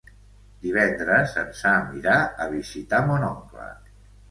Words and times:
Divendres 0.63 1.35
en 1.43 1.51
Sam 1.59 1.93
irà 2.01 2.17
a 2.47 2.49
visitar 2.57 3.05
mon 3.13 3.31
oncle. 3.31 3.71